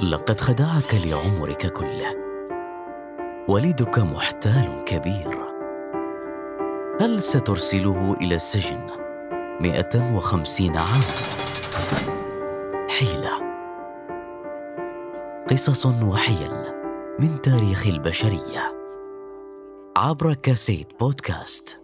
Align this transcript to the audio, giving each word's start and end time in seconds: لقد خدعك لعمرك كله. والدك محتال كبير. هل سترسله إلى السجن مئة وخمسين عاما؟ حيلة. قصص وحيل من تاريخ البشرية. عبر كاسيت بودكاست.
لقد 0.00 0.40
خدعك 0.40 0.94
لعمرك 0.94 1.72
كله. 1.72 2.14
والدك 3.48 3.98
محتال 3.98 4.84
كبير. 4.84 5.38
هل 7.00 7.22
سترسله 7.22 8.16
إلى 8.20 8.34
السجن 8.34 8.86
مئة 9.60 10.14
وخمسين 10.16 10.76
عاما؟ 10.76 11.04
حيلة. 12.88 13.30
قصص 15.50 15.86
وحيل 15.86 16.52
من 17.20 17.40
تاريخ 17.42 17.86
البشرية. 17.86 18.74
عبر 19.96 20.34
كاسيت 20.34 20.88
بودكاست. 21.00 21.79